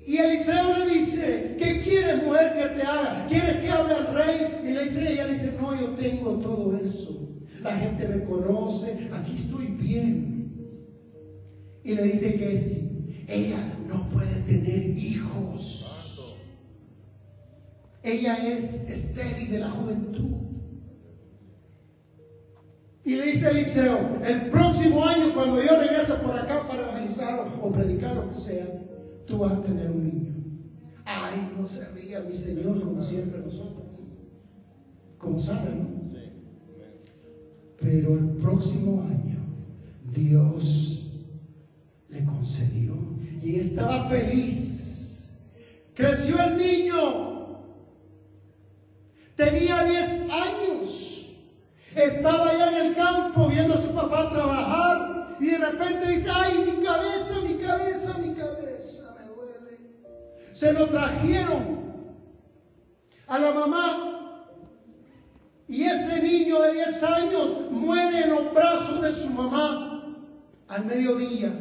[0.07, 3.27] Y Eliseo le dice, ¿qué quieres mujer que te haga?
[3.27, 4.61] ¿Quieres que hable al rey?
[4.65, 7.27] Y le dice, ella le dice, no, yo tengo todo eso.
[7.63, 10.53] La gente me conoce, aquí estoy bien.
[11.83, 16.37] Y le dice que sí, ella no puede tener hijos.
[18.03, 20.56] Ella es estéril de la juventud.
[23.07, 27.71] Y le dice Eliseo, el próximo año cuando yo regrese por acá para evangelizar o
[27.71, 28.67] predicar lo que sea,
[29.25, 30.35] tú vas a tener un niño.
[31.05, 33.87] Ay, no se ría mi Señor como siempre nosotros.
[35.19, 35.97] Como saben, ¿no?
[37.79, 39.39] Pero el próximo año
[40.13, 41.09] Dios
[42.09, 42.97] le concedió
[43.41, 45.33] y estaba feliz.
[45.95, 47.63] Creció el niño.
[49.37, 51.16] Tenía 10 años.
[51.97, 56.59] Estaba allá en el campo viendo a su papá trabajar y de repente dice, ay,
[56.65, 59.07] mi cabeza, mi cabeza, mi cabeza
[60.57, 61.93] se lo trajeron
[63.27, 64.53] a la mamá.
[65.69, 70.17] Y ese niño de 10 años muere en los brazos de su mamá
[70.69, 71.53] al mediodía.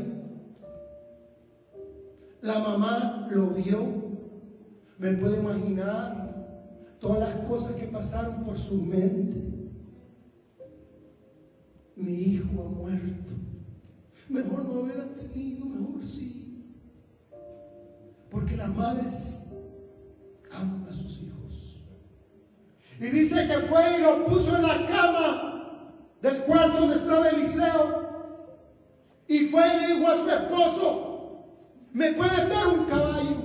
[2.40, 3.86] La mamá lo vio.
[4.98, 6.34] Me puedo imaginar
[7.02, 9.55] todas las cosas que pasaron por su mente.
[11.96, 13.34] Mi hijo ha muerto.
[14.30, 16.76] Mejor no hubiera tenido, mejor sí.
[18.30, 19.52] Porque las madres
[20.52, 21.78] aman a sus hijos.
[23.00, 25.56] Y dice que fue y lo puso en la cama
[26.22, 28.06] del cuarto donde estaba Eliseo.
[29.28, 31.46] Y fue y le dijo a su esposo,
[31.94, 33.36] ¿me puedes dar un caballo?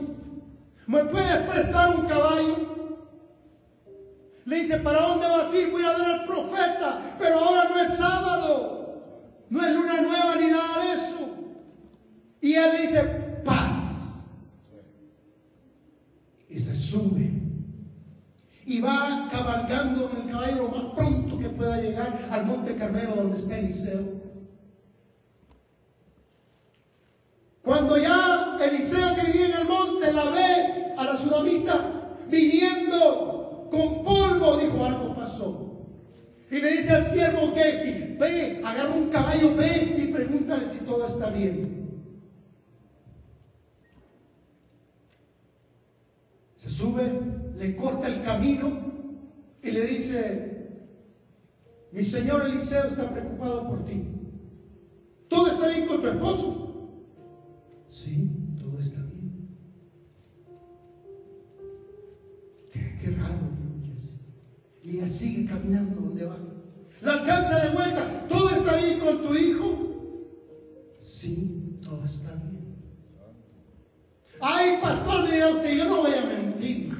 [0.86, 2.69] ¿Me puedes prestar un caballo?
[4.50, 5.70] Le dice, ¿para dónde vas a ir?
[5.70, 9.00] Voy a ver al profeta, pero ahora no es sábado,
[9.48, 11.28] no es luna nueva ni nada de eso.
[12.40, 13.00] Y él dice,
[13.44, 14.18] paz
[16.48, 17.30] y se sube.
[18.66, 23.14] Y va cabalgando en el caballo lo más pronto que pueda llegar al monte Carmelo
[23.14, 24.20] donde está Eliseo.
[27.62, 33.39] Cuando ya Eliseo que vivía en el monte la ve a la sudamita viniendo
[33.70, 35.70] con polvo, dijo algo pasó.
[36.50, 41.06] Y le dice al siervo si ve, agarra un caballo, ve y pregúntale si todo
[41.06, 41.80] está bien.
[46.56, 47.10] Se sube,
[47.56, 48.90] le corta el camino
[49.62, 50.50] y le dice,
[51.92, 54.02] mi señor Eliseo está preocupado por ti.
[55.28, 56.90] ¿Todo está bien con tu esposo?
[57.88, 58.28] Sí,
[58.58, 59.09] todo está bien.
[64.90, 66.36] Ella sigue caminando donde va.
[67.02, 68.26] La alcanza de vuelta.
[68.28, 70.96] ¿Todo está bien con tu hijo?
[70.98, 72.74] Sí, todo está bien.
[74.40, 76.90] Ay, pastor, me dirá usted, yo no voy a mentir.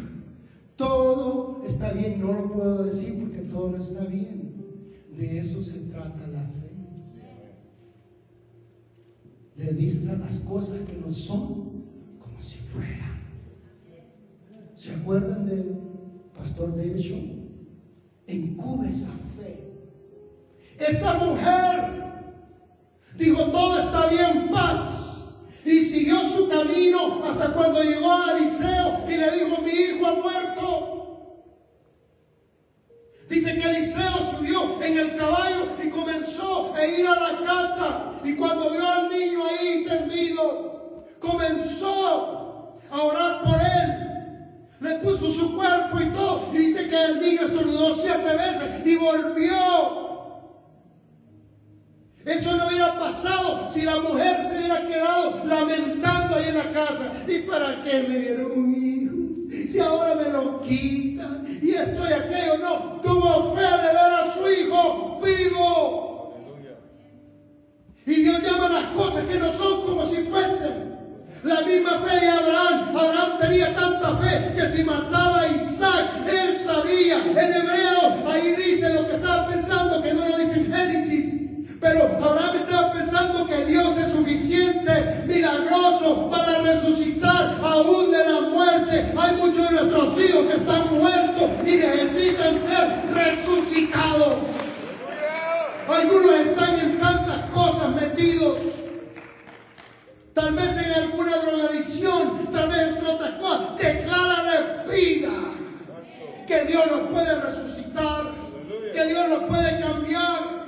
[0.77, 4.55] Todo está bien, no lo puedo decir porque todo no está bien.
[5.17, 6.71] De eso se trata la fe.
[9.57, 11.85] Le dices a las cosas que no son
[12.21, 13.21] como si fueran.
[14.77, 15.77] ¿Se acuerdan del
[16.35, 17.40] pastor David Shaw?
[18.31, 19.59] Encubre esa fe.
[20.79, 22.05] Esa mujer
[23.17, 25.35] dijo, todo está bien, paz.
[25.65, 30.15] Y siguió su camino hasta cuando llegó a Eliseo y le dijo, mi hijo ha
[30.15, 30.91] muerto.
[33.29, 38.13] Dice que Eliseo subió en el caballo y comenzó a ir a la casa.
[38.23, 44.10] Y cuando vio al niño ahí tendido, comenzó a orar por él.
[44.81, 46.51] Le puso su cuerpo y todo.
[46.55, 50.01] Y dice que el niño estornudó siete veces y volvió.
[52.25, 57.13] Eso no hubiera pasado si la mujer se hubiera quedado lamentando ahí en la casa.
[57.27, 59.71] ¿Y para qué me dieron un hijo?
[59.71, 63.01] Si ahora me lo quitan y estoy aquello, no.
[63.03, 66.35] Tuvo fe de ver a su hijo vivo.
[68.07, 71.00] Y Dios llama las cosas que no son como si fuesen.
[71.43, 72.97] La misma fe de Abraham.
[72.97, 77.17] Abraham tenía tanta fe que si mataba a Isaac, él sabía.
[77.17, 81.35] En hebreo, ahí dice lo que estaba pensando, que no lo dice en Génesis.
[81.81, 89.07] Pero Abraham estaba pensando que Dios es suficiente, milagroso, para resucitar aún de la muerte.
[89.17, 94.35] Hay muchos de nuestros hijos que están muertos y necesitan ser resucitados.
[95.89, 98.80] Algunos están en tantas cosas metidos.
[100.35, 103.77] Tal vez en alguna drogadicción, tal vez en otras cosas.
[103.79, 105.31] Declárale vida.
[106.47, 108.33] Que Dios los puede resucitar.
[108.93, 110.61] Que Dios los puede cambiar.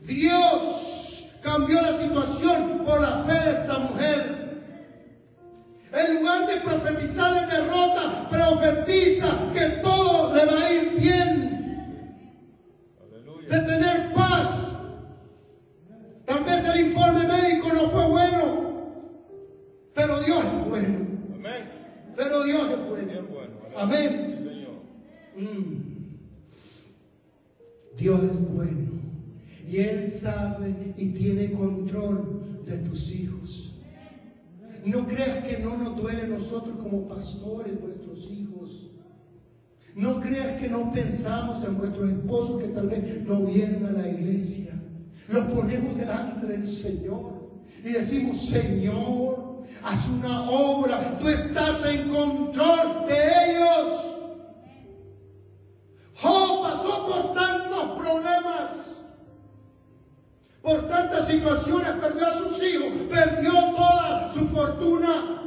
[0.00, 4.44] Dios cambió la situación por la fe de esta mujer.
[5.92, 11.44] En lugar de profetizarle derrota, profetiza que todo le va a ir bien.
[13.48, 14.72] De tener paz.
[16.24, 18.03] Tal vez el informe médico no fue
[20.06, 20.98] pero Dios es bueno.
[22.16, 23.52] Pero Dios es bueno.
[23.76, 24.70] Amén.
[25.36, 25.84] Mm.
[27.96, 28.90] Dios es bueno.
[29.66, 33.72] Y Él sabe y tiene control de tus hijos.
[34.84, 38.90] No creas que no nos duele a nosotros como pastores, vuestros hijos.
[39.96, 44.08] No creas que no pensamos en vuestros esposos que tal vez no vienen a la
[44.08, 44.74] iglesia.
[45.28, 47.32] Los ponemos delante del Señor
[47.82, 51.18] y decimos, Señor, haz una obra.
[51.18, 54.16] Tú estás en control de ellos.
[56.16, 58.94] Job pasó por tantos problemas
[60.64, 65.42] por tantas situaciones, perdió a sus hijos, perdió toda su fortuna.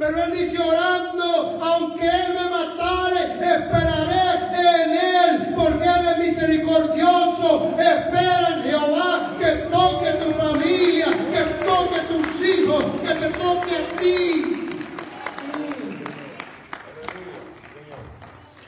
[0.00, 7.76] Pero él dice orando, aunque él me matare, esperaré en él, porque él es misericordioso.
[7.78, 13.88] Espera en Jehová que toque tu familia, que toque tus hijos, que te toque a
[14.00, 14.66] ti.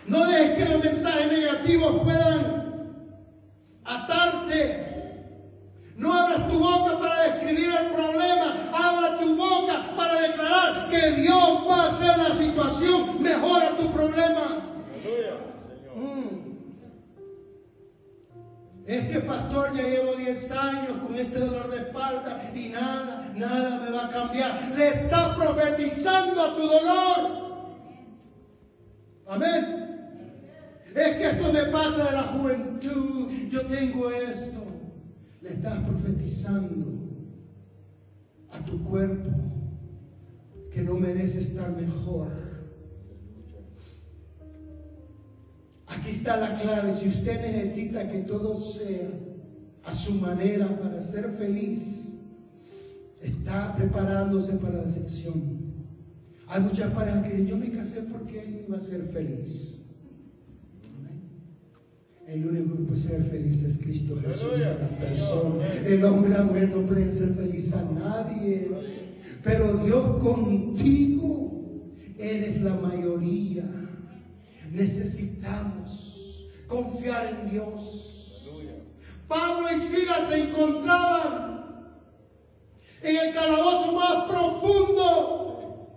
[0.07, 2.99] No dejes que los mensajes negativos puedan
[3.87, 4.91] atarte
[6.02, 11.64] no abras tu boca para describir el problema, abra tu boca para declarar que Dios
[11.68, 14.64] va a hacer la situación mejor a tu problema.
[15.94, 16.54] Mm.
[18.84, 23.80] Es que pastor, ya llevo 10 años con este dolor de espalda y nada, nada
[23.84, 24.72] me va a cambiar.
[24.76, 27.42] Le está profetizando a tu dolor.
[29.28, 29.78] Amén.
[30.96, 33.30] Es que esto me pasa de la juventud.
[33.48, 34.72] Yo tengo esto
[35.43, 36.86] le estás profetizando
[38.51, 39.30] a tu cuerpo
[40.70, 42.30] que no merece estar mejor.
[45.86, 46.93] Aquí está la clave.
[46.93, 49.11] Si usted necesita que todo sea
[49.84, 52.12] a su manera para ser feliz,
[53.20, 55.61] está preparándose para la decepción.
[56.47, 59.82] Hay muchas parejas que dicen, yo me casé porque él iba a ser feliz.
[62.33, 65.66] El único que puede ser feliz es Cristo Jesús, la persona.
[65.85, 68.70] El hombre y la mujer no pueden ser felices a nadie.
[69.45, 73.64] Pero Dios contigo eres la mayoría.
[74.70, 78.49] Necesitamos confiar en Dios.
[79.28, 81.66] Pablo y Silas se encontraban
[83.03, 85.91] en el calabozo más profundo.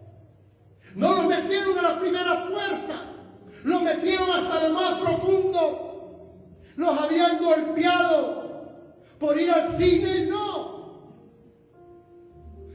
[0.96, 3.06] No los metieron a la primera puerta.
[3.64, 5.85] Los metieron metieron hasta lo más profundo.
[6.76, 8.46] Los habían golpeado
[9.20, 10.76] por ir al cine, no.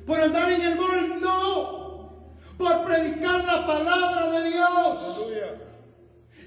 [0.06, 1.80] Por andar en el mall, no.
[2.56, 5.28] Por predicar la palabra de Dios.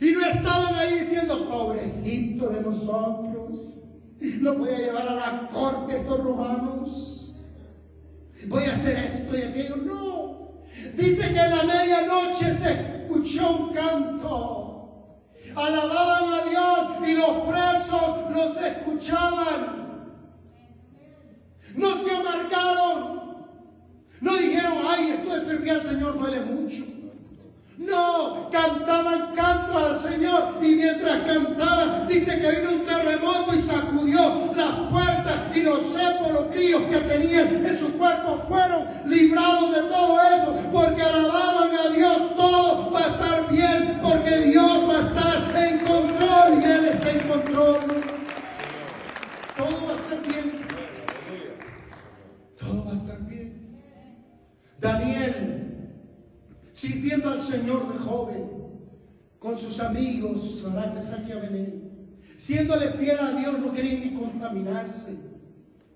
[0.02, 3.80] Y no estaban ahí diciendo, pobrecito de nosotros,
[4.20, 7.42] lo voy a llevar a la corte estos romanos.
[8.48, 9.78] Voy a hacer esto y aquello.
[9.78, 10.64] No.
[10.96, 14.63] Dice que en la medianoche se escuchó un canto.
[15.56, 19.84] Alababan a Dios y los presos los escuchaban.
[21.76, 23.24] No se amargaron.
[24.22, 26.84] No dijeron, ay, esto de servir al Señor duele mucho.
[27.78, 34.54] No, cantaban cantos al Señor y mientras cantaban dice que vino un terremoto y sacudió
[34.56, 39.82] las puertas y los cepos, los críos que tenían en su cuerpo fueron librados de
[39.90, 45.02] todo eso porque alababan a Dios, todo va a estar bien porque Dios va a
[45.02, 47.80] estar en control y Él está en control.
[49.58, 50.66] Todo va a estar bien.
[52.60, 53.82] Todo va a estar bien.
[54.80, 55.64] Daniel
[56.84, 58.54] sirviendo al Señor de joven,
[59.40, 60.64] con sus amigos,
[62.38, 65.18] siéndole fiel a Dios, no quería ni contaminarse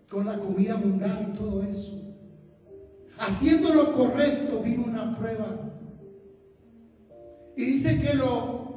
[0.09, 2.15] con la comida mundana y todo eso.
[3.19, 5.73] Haciendo lo correcto vino una prueba.
[7.55, 8.67] Y dice que lo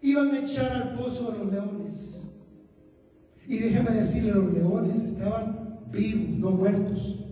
[0.00, 2.22] iban a echar al pozo de los leones.
[3.48, 7.24] Y déjeme decirle, los leones estaban vivos, no muertos.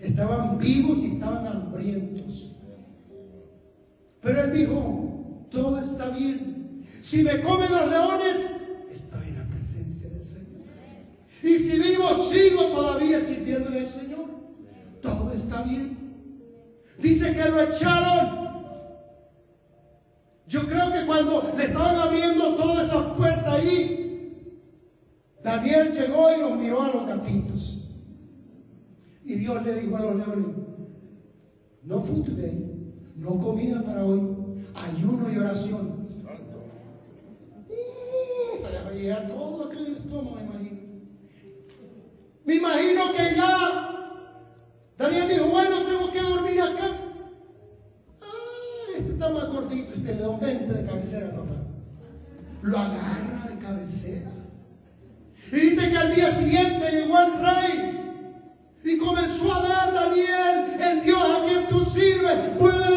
[0.00, 2.59] Estaban vivos y estaban hambrientos.
[4.22, 6.84] Pero él dijo, todo está bien.
[7.02, 8.54] Si me comen los leones,
[8.90, 10.64] estoy en la presencia del Señor.
[11.42, 14.26] Y si vivo, sigo todavía sirviéndole al Señor.
[15.00, 15.96] Todo está bien.
[16.98, 18.40] Dice que lo echaron.
[20.46, 24.60] Yo creo que cuando le estaban abriendo todas esas puertas ahí,
[25.42, 27.88] Daniel llegó y los miró a los gatitos.
[29.24, 30.46] Y Dios le dijo a los leones,
[31.84, 32.69] no food today
[33.20, 34.20] no comida para hoy,
[34.74, 36.08] ayuno y oración.
[37.68, 40.80] Uh, se va a llegar todo aquí en el estómago, me imagino.
[42.46, 44.16] Me imagino que ya
[44.96, 46.96] Daniel dijo, bueno, tengo que dormir acá.
[48.22, 51.66] Ah, este está más gordito, este león, vente de cabecera, papá.
[52.62, 54.30] Lo agarra de cabecera.
[55.52, 58.00] Y dice que al día siguiente llegó el rey
[58.82, 62.89] y comenzó a ver Daniel, el Dios a quien tú sirves puede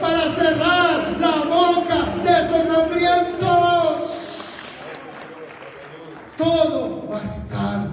[0.00, 4.06] para cerrar la boca de estos hambrientos.
[6.38, 7.88] Todo va a estar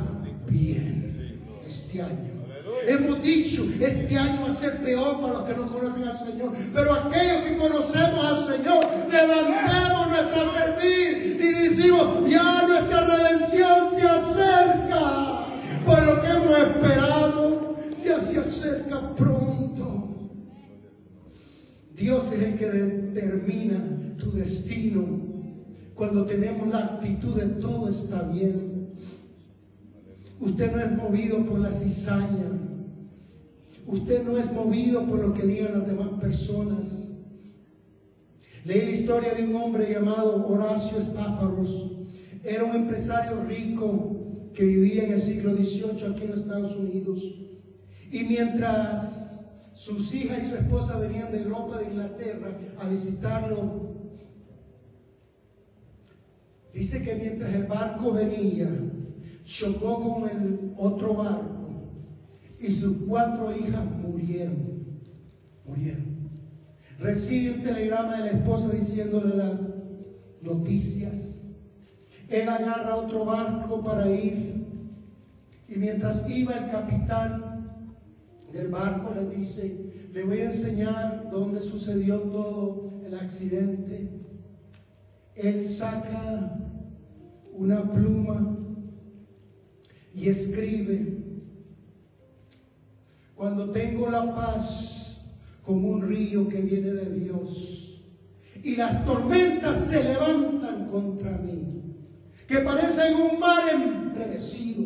[0.48, 2.34] bien este año.
[2.88, 6.54] Hemos dicho, este año va a ser peor para los que no conocen al Señor.
[6.74, 14.08] Pero aquellos que conocemos al Señor, levantemos nuestra servir y decimos, ya nuestra redención se
[14.08, 15.46] acerca.
[15.86, 19.53] Por lo que hemos esperado, ya se acerca pronto.
[22.04, 23.82] Dios es el que determina
[24.18, 25.06] tu destino.
[25.96, 28.90] Cuando tenemos la actitud de todo está bien.
[30.38, 32.60] Usted no es movido por la cizaña.
[33.88, 37.08] Usted no es movido por lo que digan las demás personas.
[38.66, 41.90] Leí la historia de un hombre llamado Horacio Espáfaros.
[42.44, 47.24] Era un empresario rico que vivía en el siglo XVIII aquí en los Estados Unidos.
[48.12, 49.33] Y mientras
[49.76, 53.94] sus hijas y su esposa venían de Europa, de Inglaterra, a visitarlo,
[56.74, 58.70] dice que mientras el barco venía,
[59.44, 61.54] chocó con el otro barco
[62.60, 64.84] y sus cuatro hijas murieron.
[65.66, 66.14] Murieron.
[67.00, 69.54] Recibe un telegrama de la esposa diciéndole las
[70.42, 71.36] noticias.
[72.30, 74.66] Él agarra otro barco para ir.
[75.68, 77.53] Y mientras iba el capitán
[78.54, 79.76] del barco le dice,
[80.14, 84.08] le voy a enseñar dónde sucedió todo el accidente.
[85.36, 86.60] Él saca
[87.52, 88.58] una pluma
[90.14, 91.18] y escribe
[93.34, 95.26] cuando tengo la paz
[95.66, 98.04] como un río que viene de Dios
[98.64, 101.96] y las tormentas se levantan contra mí,
[102.48, 104.84] que parecen un mar embrevecido,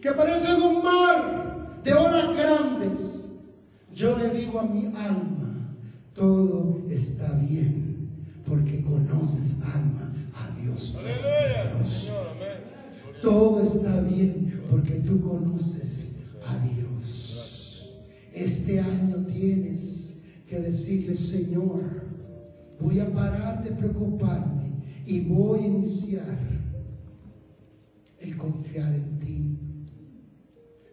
[0.00, 1.43] que parecen un mar
[1.84, 3.28] de olas grandes,
[3.92, 5.76] yo le digo a mi alma,
[6.14, 8.08] todo está bien,
[8.46, 10.96] porque conoces alma a Dios.
[13.22, 16.12] Todo está bien porque tú conoces
[16.46, 17.94] a Dios.
[18.32, 20.14] Este año tienes que
[20.46, 22.04] que decirle, Señor,
[22.80, 24.72] voy a parar de preocuparme
[25.06, 26.38] y voy a iniciar
[28.20, 29.58] el confiar en ti,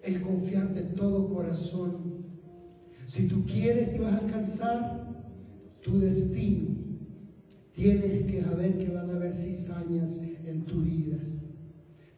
[0.04, 2.26] el confiar de todo corazón.
[3.06, 5.08] Si tú quieres y vas a alcanzar
[5.82, 6.70] tu destino,
[7.74, 11.18] tienes que saber que van a haber cizañas en tu vida.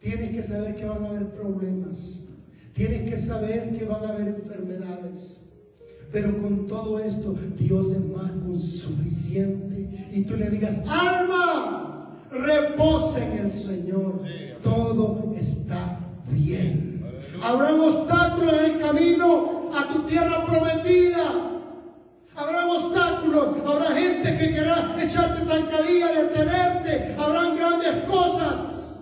[0.00, 2.28] Tienes que saber que van a haber problemas.
[2.74, 5.40] Tienes que saber que van a haber enfermedades.
[6.12, 10.08] Pero con todo esto, Dios es más que suficiente.
[10.12, 14.22] Y tú le digas, alma, reposa en el Señor.
[14.62, 15.98] Todo está
[16.30, 16.93] bien.
[17.44, 21.24] Habrá obstáculos en el camino a tu tierra prometida.
[22.34, 28.98] Habrá obstáculos, habrá gente que querrá echarte zancadilla, detenerte, habrán grandes cosas.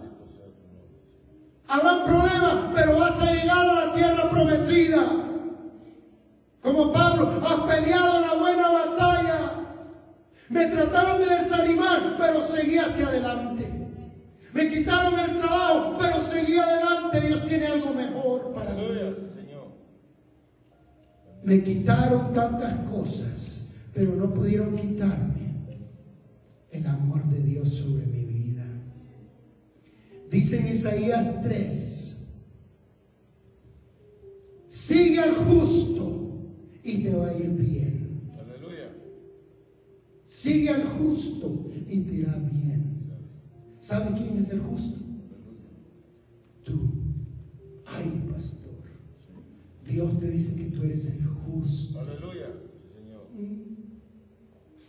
[1.68, 5.02] Habrán problemas, pero vas a llegar a la tierra prometida.
[6.60, 9.38] Como Pablo, has peleado la buena batalla.
[10.48, 13.81] Me trataron de desanimar, pero seguí hacia adelante.
[14.52, 17.20] Me quitaron el trabajo, pero seguí adelante.
[17.20, 18.82] Dios tiene algo mejor para mí.
[21.42, 25.42] Me quitaron tantas cosas, pero no pudieron quitarme
[26.70, 28.64] el amor de Dios sobre mi vida.
[30.30, 32.26] Dice en Isaías 3,
[34.68, 36.12] sigue al justo
[36.84, 38.02] y te va a ir bien.
[40.26, 42.91] Sigue al justo y te irá bien.
[43.82, 45.00] ¿Sabe quién es el justo?
[46.62, 46.88] Tú.
[47.84, 48.78] Ay, pastor.
[49.84, 51.98] Dios te dice que tú eres el justo.
[51.98, 52.46] Aleluya,
[52.94, 53.26] Señor.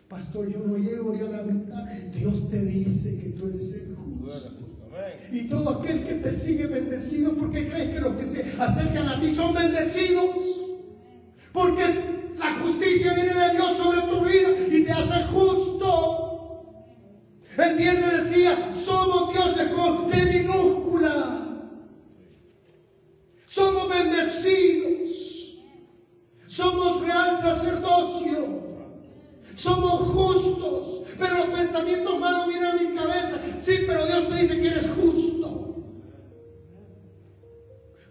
[0.08, 1.86] Pastor, yo no llego ni a la mitad.
[2.14, 4.52] Dios te dice que tú eres el justo.
[5.32, 9.20] Y todo aquel que te sigue bendecido, porque crees que los que se acercan a
[9.20, 10.38] ti son bendecidos.
[11.52, 11.82] Porque
[12.38, 16.33] la justicia viene de Dios sobre tu vida y te hace justo.
[17.58, 21.40] El viernes decía, somos dioses con D minúscula.
[23.46, 25.58] Somos bendecidos.
[26.48, 28.64] Somos real sacerdocio.
[29.56, 31.04] Somos justos.
[31.20, 33.40] Pero los pensamientos malos vienen a mi cabeza.
[33.60, 35.84] Sí, pero Dios te dice que eres justo.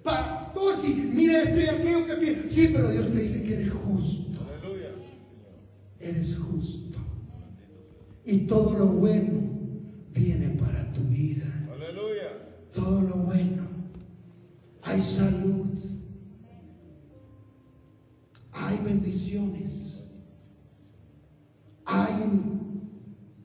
[0.05, 2.49] Pastor, sí, mira esto y aquello que piensa.
[2.49, 4.47] Sí, pero Dios te dice que eres justo.
[5.99, 6.92] Eres justo.
[8.25, 9.41] Y todo lo bueno
[10.15, 11.45] viene para tu vida.
[12.73, 13.63] Todo lo bueno.
[14.83, 15.79] Hay salud,
[18.53, 20.11] hay bendiciones,
[21.85, 22.13] hay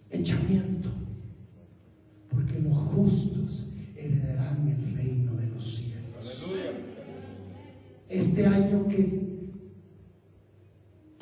[0.09, 0.89] echamiento,
[2.29, 6.43] porque los justos heredarán el reino de los cielos.
[8.09, 9.01] Este año que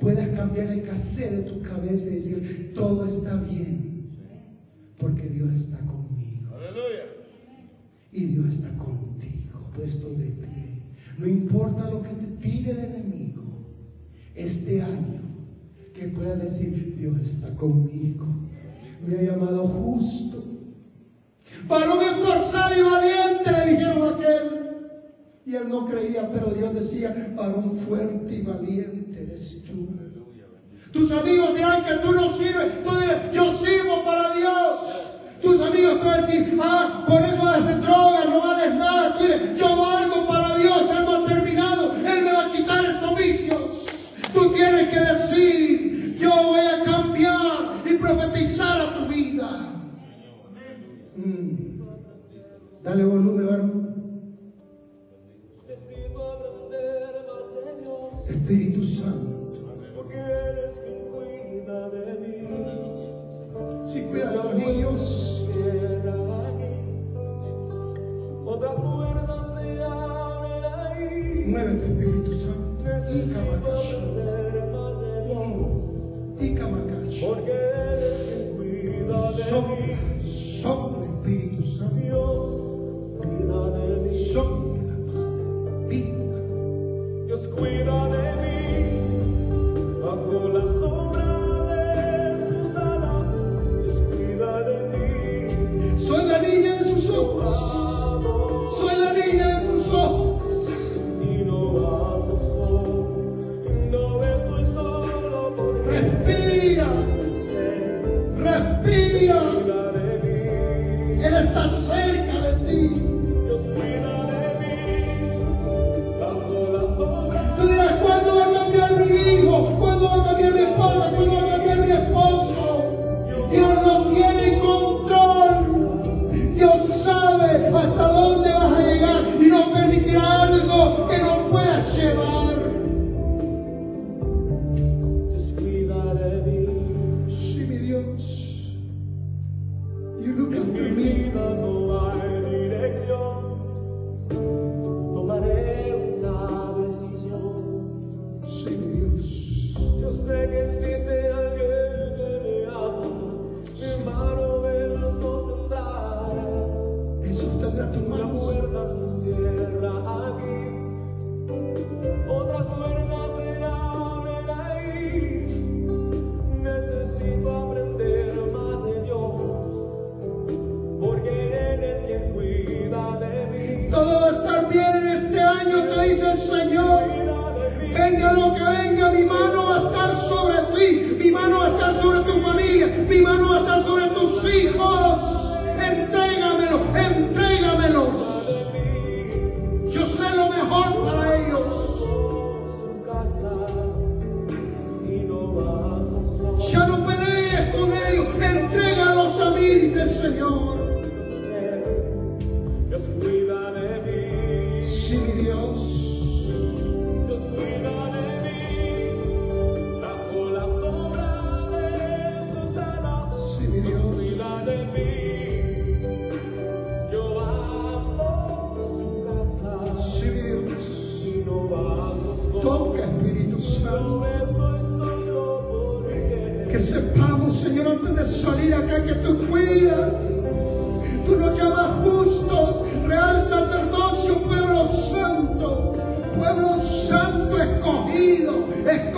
[0.05, 4.11] puedas cambiar el cassette de tu cabeza y decir, todo está bien,
[4.99, 6.55] porque Dios está conmigo.
[8.11, 10.83] Y Dios está contigo puesto de pie.
[11.17, 13.41] No importa lo que te tire el enemigo,
[14.35, 15.21] este año,
[15.95, 18.27] que pueda decir, Dios está conmigo.
[19.07, 20.45] Me ha llamado justo.
[21.67, 24.64] Varón esforzado y valiente, le dijeron a aquel.
[25.45, 29.89] Y él no creía, pero Dios decía, varón fuerte y valiente eres tú.
[30.91, 32.81] Tus amigos dirán que tú no sirves.
[32.83, 35.07] Tú dirás, yo sirvo para Dios.
[35.41, 39.17] Tus amigos te van a decir, ah, por eso haces droga, no vales nada.
[39.17, 42.85] Tú dices, yo valgo para Dios, Él no ha terminado, Él me va a quitar
[42.85, 44.13] estos vicios.
[44.33, 49.49] Tú tienes que decir, yo voy a cambiar y profetizar a tu vida.
[51.17, 51.81] Mm.
[52.83, 54.04] Dale volumen, varón.
[58.45, 59.59] Espíritu Santo.
[59.95, 62.35] Porque eres quien cuida de mí.
[63.87, 65.47] Si cuida de los niños.
[68.45, 71.45] Otras puertas se abren ahí.
[71.47, 72.85] Muévete, Espíritu Santo.
[76.39, 77.25] Y Kamakash.
[77.25, 80.23] Porque eres quien cuida de mí.
[80.23, 81.95] sopla, Espíritu Santo.
[81.95, 82.45] Dios
[83.17, 84.13] cuida de mí.
[84.13, 85.87] Sopla, Padre.
[85.87, 86.37] Vida.
[87.25, 88.04] Dios cuida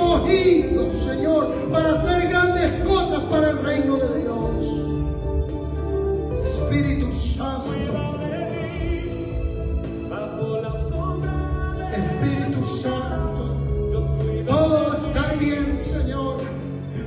[0.08, 4.38] escogido, Señor, para hacer grandes cosas para el reino de Dios.
[6.44, 7.74] Espíritu Santo,
[11.94, 13.56] Espíritu Santo.
[14.48, 16.38] Todo va a estar bien, Señor.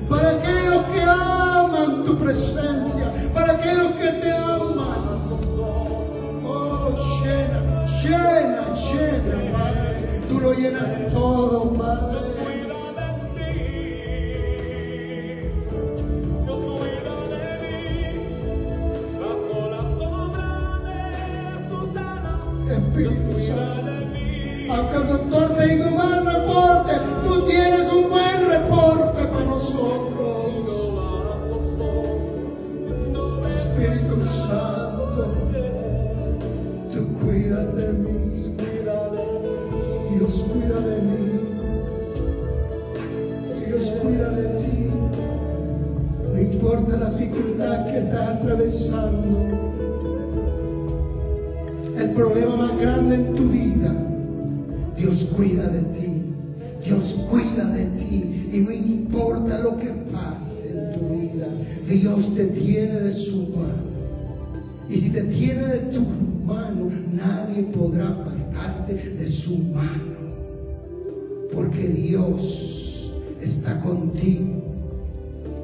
[0.08, 5.20] Para aquellos que aman tu presencia, para aquellos que te aman.
[6.44, 6.90] Oh,
[7.22, 10.20] llena, llena, llena, Padre.
[10.28, 11.19] Tú lo llenas todo,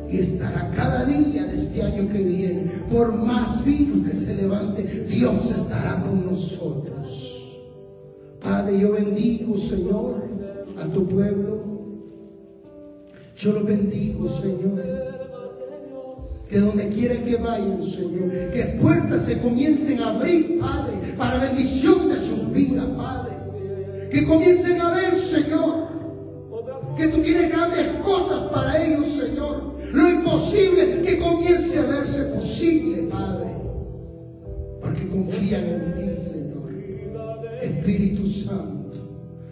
[0.09, 2.70] Y estará cada día de este año que viene.
[2.90, 7.36] Por más virus que se levante, Dios estará con nosotros.
[8.40, 10.22] Padre, yo bendigo, Señor,
[10.80, 11.64] a tu pueblo.
[13.36, 14.82] Yo lo bendigo, Señor.
[16.48, 22.09] Que donde quiera que vayan, Señor, que puertas se comiencen a abrir, Padre, para bendición
[22.09, 23.32] de sus vidas, Padre.
[24.11, 25.88] Que comiencen a ver, Señor,
[26.96, 29.76] que tú tienes grandes cosas para ellos, Señor.
[29.97, 33.49] Lo imposible, que comience a verse posible, Padre.
[34.78, 36.70] Porque confían en ti, Señor.
[37.62, 38.99] Espíritu Santo.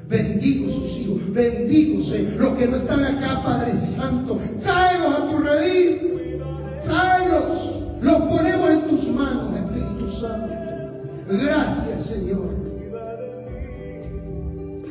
[0.07, 1.99] Bendigo sus hijos, bendigo.
[2.39, 6.43] Los que no están acá, Padre Santo, tráelos a tu redil.
[6.85, 10.55] Tráelos, los ponemos en tus manos, Espíritu Santo.
[11.27, 12.55] Gracias, Señor.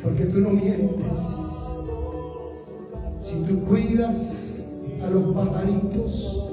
[0.02, 1.14] Porque tú no mientes.
[3.22, 4.43] Si tú cuidas
[5.04, 6.44] a los pajaritos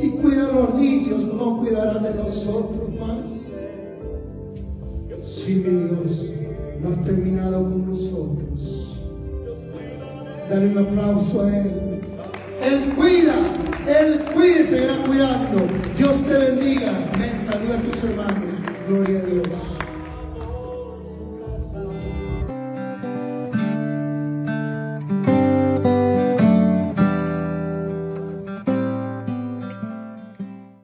[0.00, 3.64] y cuidas a los niños, no cuidarán de nosotros más.
[5.26, 6.30] Sí, mi Dios,
[6.80, 8.98] no has terminado con nosotros.
[10.48, 12.00] Dale un aplauso a Él.
[12.62, 13.34] Él cuida,
[13.86, 15.66] Él cuida y seguirá cuidando.
[15.96, 17.10] Dios te bendiga.
[17.14, 17.38] Amén.
[17.38, 18.54] Saluda a tus hermanos.
[18.88, 19.77] Gloria a Dios.